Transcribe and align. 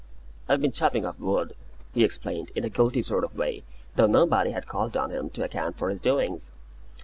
"I've 0.49 0.61
been 0.63 0.71
chopping 0.71 1.05
up 1.05 1.19
wood," 1.19 1.53
he 1.93 2.03
explained, 2.03 2.51
in 2.55 2.63
a 2.65 2.69
guilty 2.69 3.03
sort 3.03 3.23
of 3.23 3.37
way, 3.37 3.61
though 3.97 4.07
nobody 4.07 4.49
had 4.49 4.65
called 4.65 4.97
on 4.97 5.11
him 5.11 5.29
to 5.29 5.43
account 5.43 5.77
for 5.77 5.91
his 5.91 5.99
doings. 5.99 6.49